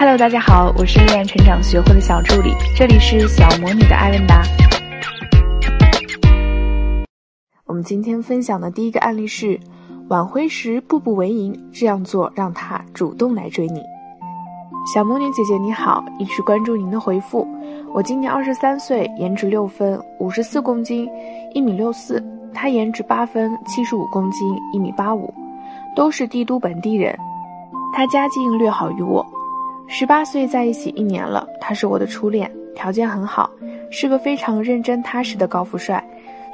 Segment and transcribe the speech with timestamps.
[0.00, 4.42] Hello，大家好，我是恋爱成长学会的小助理，这里是小魔女的艾问答。
[7.66, 9.58] 我们今天分享的第一个案例是：
[10.08, 13.82] 挽回时步步为营，这样做让他主动来追你。
[14.94, 17.44] 小魔女姐姐你好，一直关注您的回复。
[17.92, 21.08] 我今年二十三岁，颜值六分，五十四公斤，
[21.54, 22.24] 一米六四。
[22.54, 25.34] 他颜值八分，七十五公斤，一米八五，
[25.96, 27.18] 都是帝都本地人。
[27.92, 29.26] 他家境略好于我。
[29.90, 33.50] 十八岁在一起一年了，他是我的初恋，条件很好，
[33.90, 36.02] 是个非常认真踏实的高富帅，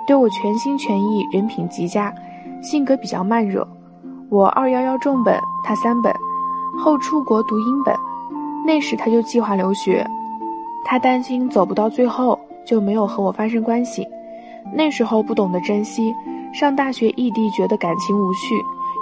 [0.07, 2.15] 对我全心全意，人品极佳，
[2.63, 3.67] 性格比较慢热。
[4.31, 6.15] 我二幺幺重本，他三本，
[6.79, 7.93] 后出国读英本，
[8.65, 10.07] 那时他就计划留学，
[10.85, 14.07] 他担心走不到最后，就没有和我发生关系。
[14.73, 16.15] 那时候不懂得珍惜，
[16.53, 18.55] 上大学异地觉得感情无趣，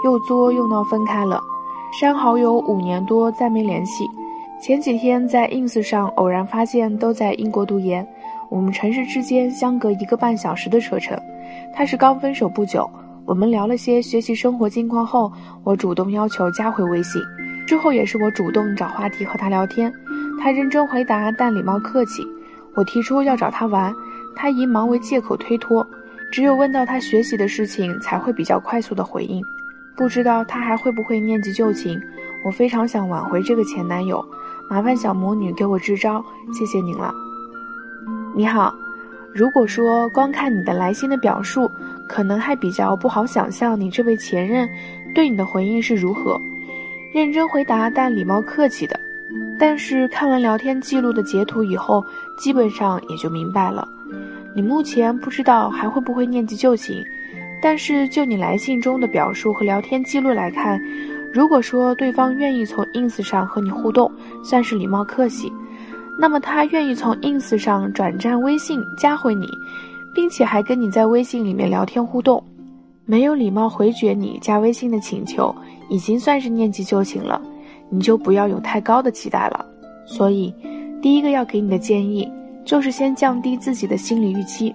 [0.05, 1.39] 又作又闹分开了，
[2.01, 4.09] 删好友五年多再没联系。
[4.59, 8.07] 前几天在 ins 上偶然发现都在英国读研，
[8.49, 11.21] 我们城市之间相隔一个半小时的车程。
[11.75, 12.89] 他是刚分手不久，
[13.27, 15.31] 我们聊了些学习生活近况后，
[15.65, 17.21] 我主动要求加回微信，
[17.67, 19.93] 之后也是我主动找话题和他聊天，
[20.41, 22.23] 他认真回答但礼貌客气。
[22.75, 23.93] 我提出要找他玩，
[24.35, 25.87] 他以忙为借口推脱，
[26.33, 29.43] 只有问到他学习的事情才会比较快速的回应。
[29.97, 32.01] 不知道他还会不会念及旧情，
[32.45, 34.25] 我非常想挽回这个前男友。
[34.71, 37.13] 麻烦小魔女给我支招，谢谢您了。
[38.35, 38.75] 你好，
[39.35, 41.71] 如果说光看你的来信的表述，
[42.09, 44.69] 可能还比较不好想象你这位前任
[45.15, 46.41] 对你的回应是如何，
[47.13, 48.99] 认真回答但礼貌客气的。
[49.59, 52.03] 但是看完聊天记录的截图以后，
[52.39, 53.87] 基本上也就明白了。
[54.55, 57.05] 你目前不知道还会不会念及旧情，
[57.63, 60.81] 但是就你来信中的表述和聊天记录来看。
[61.33, 64.11] 如果说对方愿意从 ins 上和你互动，
[64.45, 65.51] 算是礼貌客气，
[66.19, 69.47] 那么他愿意从 ins 上转战微信加回你，
[70.15, 72.43] 并且还跟你在微信里面聊天互动，
[73.07, 75.55] 没有礼貌回绝你加微信的请求，
[75.89, 77.41] 已经算是念及旧情了，
[77.89, 79.65] 你就不要有太高的期待了。
[80.05, 80.53] 所以，
[81.01, 82.31] 第一个要给你的建议
[82.63, 84.75] 就是先降低自己的心理预期，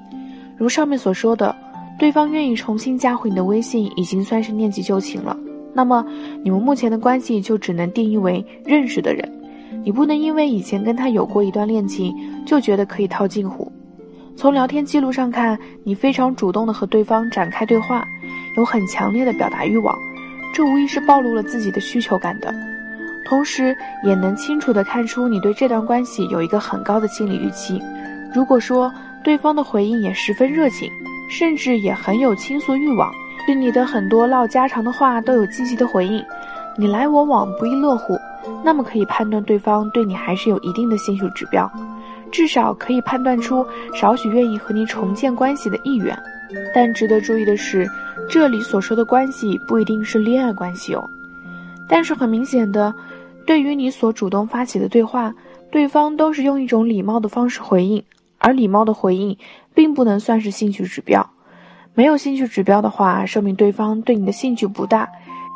[0.58, 1.56] 如上面所说的，
[1.98, 5.36] 对方愿意重新加回你的微信，已经算是念及旧情了。
[5.74, 6.06] 那么，
[6.44, 9.32] 你们目前的关系就只能定义为认识的人，
[9.84, 12.16] 你不能因为以前跟他有过一段恋情，
[12.46, 13.72] 就觉得可以套近乎。
[14.36, 18.06] 从聊天记录上看，你非常主动的和对方展开对话，
[18.56, 19.98] 有很强烈的表达欲望，
[20.54, 22.54] 这无疑是暴露了自己的需求感的，
[23.26, 27.82] 同时也能清楚的看出你对这段关系有一个很高的心理预期。
[28.34, 28.94] 如果说
[29.24, 30.90] 对方的回应也十分热情，
[31.28, 33.12] 甚至也很有倾诉欲望。
[33.46, 36.24] 对你的很多唠家常的话都有积极的回应，
[36.78, 38.20] 你来我往不亦乐乎，
[38.64, 41.72] 那么可以判断对方对你还是有一定的兴趣指标，
[42.30, 46.18] 至少可以判断出少许愿意和你重建关系的意愿。
[46.74, 47.88] 但值得注意的是，
[48.30, 51.10] 这里所说的关系不一定是恋爱关系哦。
[51.88, 52.94] 但是很明显的，
[53.46, 55.34] 对于你所主动发起的对话，
[55.72, 58.04] 对方都是用一种礼貌的方式回应，
[58.38, 59.38] 而礼貌的回应
[59.74, 61.30] 并不能算是兴趣指标。
[61.94, 65.10] 没有兴趣指标的话，说明对方对你的兴趣不大，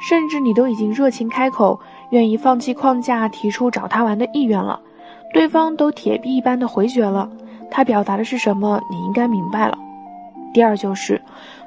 [0.08, 4.82] 甚至你都已经热情开口，愿意放弃框架，提出找他玩的意愿了，
[5.34, 7.30] 对方都铁壁一般的回绝了，
[7.70, 8.82] 他表达的是什么？
[8.90, 9.78] 你应该明白了。
[10.54, 11.22] 第二就是，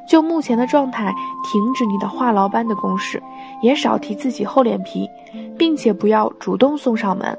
[0.09, 1.15] 就目前的状态，
[1.45, 3.23] 停止你的话痨般的攻势，
[3.63, 5.09] 也少提自己厚脸皮，
[5.57, 7.39] 并且不要主动送上门。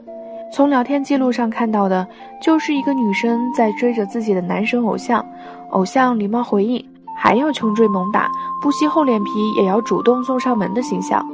[0.55, 2.07] 从聊天记录上看到的，
[2.41, 5.25] 就是一个女生在追着自己的男神偶像，
[5.71, 6.81] 偶像礼貌回应。
[7.13, 8.29] 还要穷追猛打，
[8.61, 11.27] 不惜厚脸皮也要主动送上门的形象，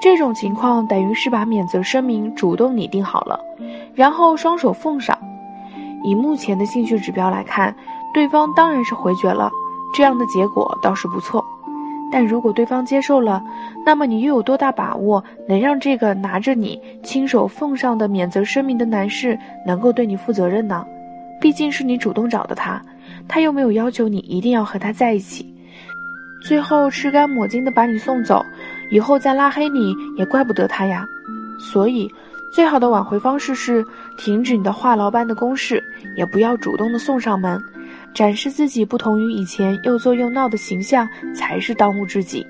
[0.00, 3.38] 这种情况等于是把免责声明主动拟定好了，
[3.94, 5.14] 然后双手奉上。
[6.02, 7.76] 以目前的兴趣指标来看，
[8.14, 9.52] 对方当然是回绝了，
[9.94, 11.44] 这样的结果倒是不错。
[12.16, 13.42] 但如果对方接受了，
[13.84, 20.86] 那么你又有多大把握能让这个拿着你亲手奉上的免责声明的男士能够对你负责任呢？
[21.40, 22.80] 毕竟是你主动找的他。
[23.26, 25.44] 他又没有要求你一定要和他在一起，
[26.40, 28.46] 最后吃干抹净的把你送走，
[28.92, 31.04] 以后再拉黑你也怪不得他呀。
[31.58, 32.08] 所以，
[32.52, 33.84] 最好的挽回方式是
[34.16, 35.82] 停止你的话痨般的攻势，
[36.16, 37.60] 也不要主动的送上门，
[38.14, 42.46] 展示自己不同于以前又作又闹的形象才是当务之急。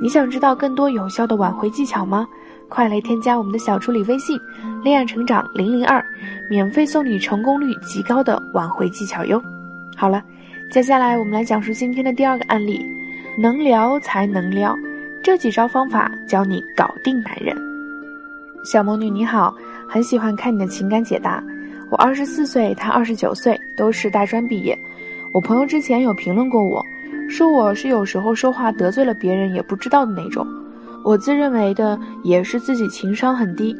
[0.00, 2.26] 你想知道更多有效的挽回技巧吗？
[2.68, 4.40] 快来添加我们的小助理微信
[4.82, 6.02] “恋爱成长零零二”，
[6.48, 9.40] 免费送你成功率极高的挽回技巧哟。
[9.94, 10.24] 好了，
[10.70, 12.82] 接下来我们来讲述今天的第二个案例，
[13.38, 14.74] 能聊才能撩，
[15.22, 17.54] 这几招方法教你搞定男人。
[18.64, 19.54] 小魔女你好，
[19.86, 21.44] 很喜欢看你的情感解答。
[21.90, 24.76] 我二十四岁，他二十九岁，都是大专毕业。
[25.32, 26.84] 我朋友之前有评论过我，
[27.26, 30.46] 说我是有时候说话得罪了别人也不知道的那种。
[31.02, 33.74] 我自认为的也是自己情商很低，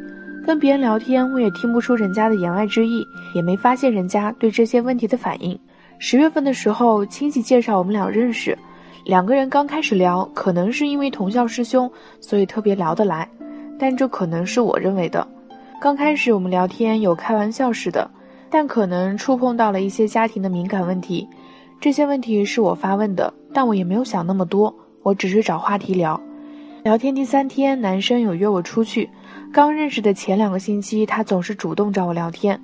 [0.46, 5.58] 跟别人聊天我也听不出人家的言外之意，也没发现人家对这些问题的反应。
[5.99, 8.56] 十月份的时候，亲戚介绍我们俩认识。
[9.05, 13.28] 两个人刚开始聊，可能是因为同校师兄，所以特别聊得来。
[13.78, 15.26] 但这可能是我认为的。
[15.78, 18.10] 刚开始我们聊天有开玩笑似的，
[18.48, 21.28] 但可能触碰到了一些家庭的敏感问题。
[21.82, 26.19] 这些问题是我发问的，但我也没有想那么多，我只是找话题聊。
[26.84, 29.11] 聊天第三天，男生有约我出去。
[29.52, 32.56] 刚认识的前两个星期，他总是主动找我聊天，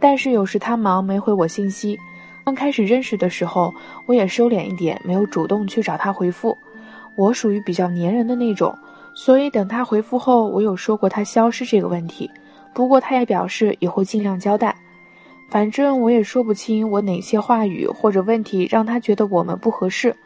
[0.00, 1.98] 但是有时他忙没回我信息。
[2.46, 3.70] 刚开始认识的时候，
[4.06, 6.56] 我也收敛一点，没有主动去找他回复。
[7.18, 8.74] 我属于比较粘人的那种，
[9.14, 12.30] 所以等他回复后，我有说过他消失这个问题。
[12.72, 14.74] 不过他也表示以后尽量交代。
[15.48, 20.16] 反正我也说不清我哪些话语或者问题让他觉得我们不合适。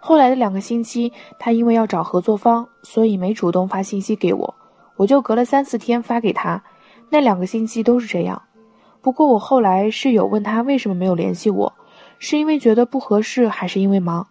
[0.00, 4.54] 后来的两个星期，他因为要找合作方，所以没主动发信息给我，
[4.96, 6.62] 我就隔了三四天发给他。
[7.10, 8.40] 那两个星期都是这样。
[9.02, 11.72] 不过我后来室友问他为什么没有联系我，
[12.18, 14.26] 是因为觉得不合适，还是因为忙？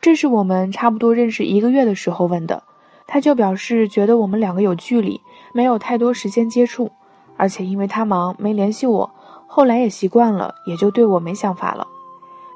[0.00, 2.62] 这是我们差不多认识一个月的时候问的，
[3.06, 5.20] 他就表示觉得我们两个有距离，
[5.52, 6.90] 没有太多时间接触，
[7.36, 9.10] 而且因为他忙没联系我，
[9.54, 11.86] 后来也习惯了，也就对我没想法了。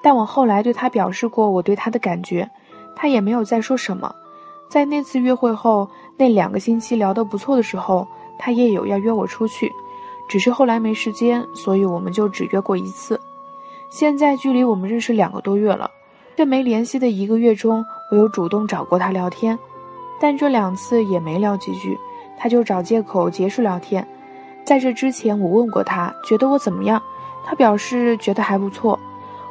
[0.03, 2.51] 但我后来对他表示过我对他的感觉，
[2.97, 4.15] 他也没有再说什么。
[4.71, 8.09] 在那次约会后那两个星期聊得不错的时候，
[8.39, 9.71] 他也有要约我出去。
[10.27, 13.21] 只是后来没时间，所以我们就只约过一次。
[13.91, 15.91] 现在距离我们认识两个多月了，
[16.35, 19.59] 这没联系的一个月中，我有主动找过他聊天，
[20.19, 21.99] 但这两次也没聊几句，
[22.39, 24.09] 他就找借口结束聊天。
[24.67, 27.01] 在这之前，我问过他觉得我怎么样，
[27.45, 28.99] 他表示觉得还不错。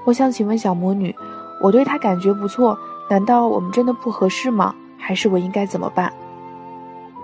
[0.04, 1.16] 我想请问小魔女，
[1.62, 2.78] 我对他感觉不错，
[3.10, 4.76] 难道我们真的不合适吗？
[4.98, 6.12] 还是我应该怎么办？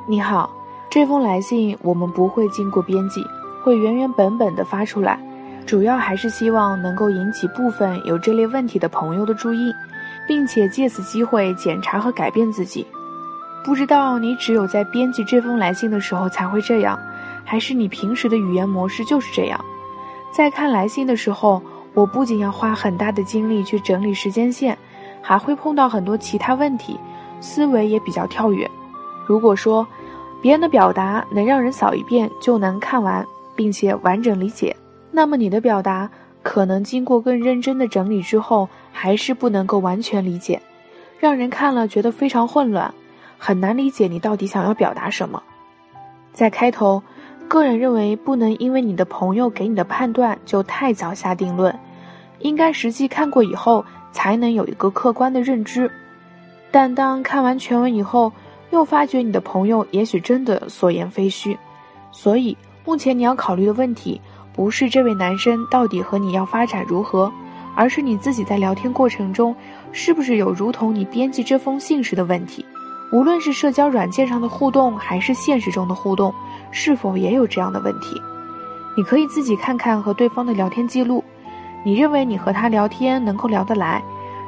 [0.07, 0.49] 你好，
[0.89, 3.25] 这封来信我们不会经过编辑。
[3.61, 5.19] 会原原本本的发出来，
[5.67, 9.71] 主要还是希望能够引起部分有这类问题的朋友的注意，
[10.27, 12.87] 并且借此机会检查和改变自己。
[13.63, 16.97] 不知道你只有在编辑这封来信的时候才会这样，
[17.43, 19.63] 还是你平时的语言模式就是这样？
[20.31, 21.61] 在看来信的时候，
[21.93, 24.77] 我不仅要花很大的精力去整理时间线，
[25.21, 26.99] 还会碰到很多其他问题，
[27.39, 28.69] 思维也比较跳跃。
[29.25, 29.85] 如果说
[30.41, 33.25] 别人的表达能让人扫一遍就能看完。
[33.53, 34.75] 并且完整理解，
[35.11, 36.09] 那么你的表达
[36.41, 40.59] 可能经过更认真的整理之后，还是不能够完全理解，
[41.19, 42.91] 让人看了觉得非常混乱，
[43.37, 45.43] 很难理解你到底想要表达什么。
[46.33, 47.03] 在开头，
[47.51, 51.77] 个人认为不能因为你的朋友给你的判断就太早下定论，
[52.39, 53.83] 应该实际看过以后
[54.13, 55.91] 才能有一个客观的认知。
[56.71, 58.31] 但当看完全文以后，
[58.69, 61.57] 又发觉你的朋友也许真的所言非虚，
[62.13, 62.55] 所以。
[62.85, 64.21] 目前你要考虑的问题，
[64.53, 67.29] 不是这位男生到底和你要发展如何，
[67.75, 69.53] 而是你自己在聊天过程中，
[69.91, 72.65] 是不是有如同你编辑这封信时的问题？
[73.11, 76.33] 无论是社交软件上的互动，还是现实中的互动，
[76.71, 78.21] 是否也有这样的问题？
[78.97, 81.23] 你可以自己看看和对方的聊天记录，
[81.85, 84.03] 你认为你和他聊天能够聊得来，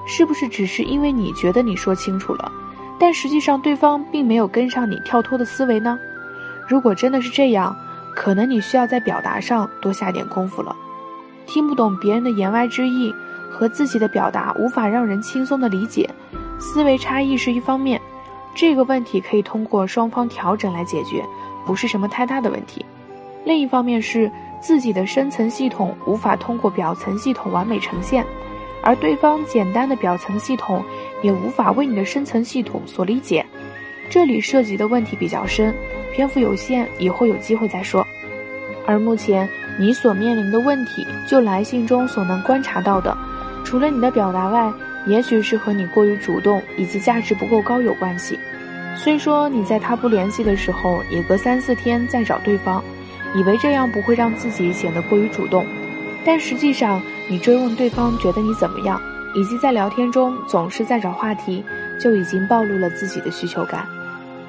[0.06, 2.52] 是不是只是因为你觉得你说清楚了，
[3.00, 5.98] 但实际上对方并没有跟上你跳脱的思维呢？
[6.68, 7.76] 如果真的是这样，
[8.16, 10.76] 可能你需要在表达上多下点功夫了，
[11.46, 13.14] 听不懂别人的言外之意，
[13.50, 16.10] 和自己的表达无法让人轻松的理解，
[16.60, 18.00] 思维差异是一方面，
[18.54, 21.26] 这个问题可以通过双方调整来解决，
[21.66, 22.86] 不是什么太大的问题。
[23.46, 28.26] 另一方面是自己的深层系统无法通过表层系统完美呈现，
[28.82, 30.84] 而对方简单的表层系统
[31.22, 33.46] 也无法为你的深层系统所理解，
[34.10, 35.74] 这里涉及的问题比较深。
[36.14, 38.06] 篇幅有限，以后有机会再说。
[38.86, 43.18] 而目前你所面临的问题，就来信中所能观察到的，
[43.66, 44.72] 除了你的表达外，
[45.08, 48.38] 也许是和你过于主动以及价值不够高有关系。
[48.96, 52.82] 虽说你在他不联系的时候，也隔三四天再找对方，
[53.36, 55.66] 以为这样不会让自己显得过于主动，
[56.24, 59.02] 但实际上你追问对方觉得你怎么样，
[59.34, 61.64] 以及在聊天中总是在找话题，
[62.00, 63.86] 就已经暴露了自己的需求感。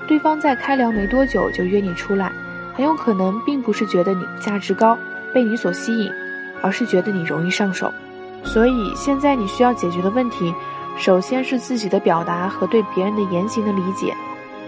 [0.06, 2.30] 对方在开聊没多久就约你出来，
[2.74, 4.96] 很有可能并不是觉得你价值高，
[5.32, 6.12] 被你所吸引，
[6.60, 7.92] 而是觉得你容易上手。
[8.44, 10.54] 所以现在你需要解决的问题，
[10.98, 14.14] 首先是自己的表达和对别人的言行的理解，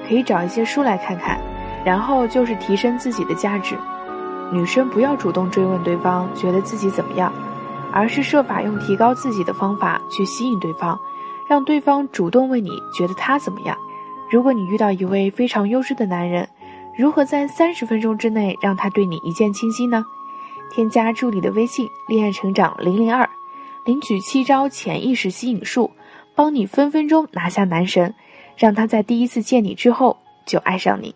[0.07, 1.39] 可以找一些书来看看。
[1.85, 3.77] 然后就是提升自己的价值。
[4.53, 7.33] 女生不要主动追问对方觉得自己怎么样，
[7.93, 10.99] 而是设法用提高自己的方法去吸引对方，
[11.49, 13.77] 让对方主动问你觉得他怎么样。
[14.29, 16.49] 如果你遇到一位非常优质的男人，
[16.97, 20.05] 如何在三十分钟之内让他对你一见倾心呢？
[20.73, 23.29] 添加助理的微信“恋爱成长零零二”，
[23.87, 25.93] 领取七招潜意识吸引术，
[26.35, 28.13] 帮你分分钟拿下男神，
[28.57, 31.15] 让他在第一次见你之后就爱上你。